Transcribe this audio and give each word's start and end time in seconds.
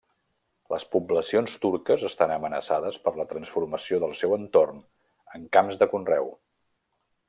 Les 0.73 0.85
poblacions 0.95 1.57
turques 1.65 2.07
estan 2.09 2.33
amenaçades 2.37 2.99
per 3.05 3.15
la 3.21 3.29
transformació 3.35 4.03
del 4.07 4.19
seu 4.25 4.37
entorn 4.41 4.85
en 5.41 5.49
camps 5.59 5.83
de 5.83 5.95
conreu. 5.97 6.39